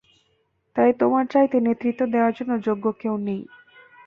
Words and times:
তাই, 0.75 0.91
তোমার 0.99 1.23
চাইতে 1.25 1.57
নেতৃত্ব 1.59 2.01
দেওয়ার 2.13 2.33
জন্য 2.37 2.51
যোগ্য 2.67 2.85
কেউ 3.01 3.15
নেই। 3.19 3.41